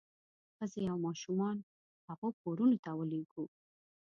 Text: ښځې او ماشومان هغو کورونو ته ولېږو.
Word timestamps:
ښځې 0.57 0.81
او 0.91 0.97
ماشومان 1.07 1.57
هغو 2.07 2.29
کورونو 2.41 2.75
ته 2.83 2.91
ولېږو. 2.99 3.43